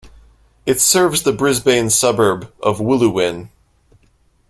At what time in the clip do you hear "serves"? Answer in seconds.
0.81-1.21